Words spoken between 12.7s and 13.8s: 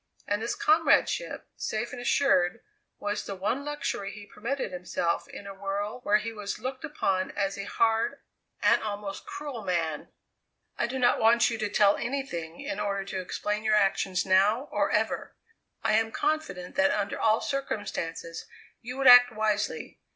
order to explain your